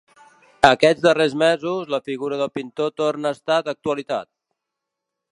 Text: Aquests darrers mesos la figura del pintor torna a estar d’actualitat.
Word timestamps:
Aquests 0.67 1.01
darrers 1.07 1.35
mesos 1.41 1.91
la 1.95 1.99
figura 2.07 2.39
del 2.39 2.51
pintor 2.55 2.91
torna 3.01 3.33
a 3.33 3.37
estar 3.39 3.59
d’actualitat. 3.67 4.29